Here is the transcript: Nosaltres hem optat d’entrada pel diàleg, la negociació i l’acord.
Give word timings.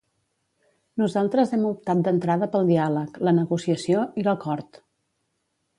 Nosaltres 1.01 1.53
hem 1.57 1.67
optat 1.73 2.01
d’entrada 2.07 2.49
pel 2.55 2.67
diàleg, 2.73 3.21
la 3.29 3.37
negociació 3.41 4.07
i 4.23 4.29
l’acord. 4.29 4.83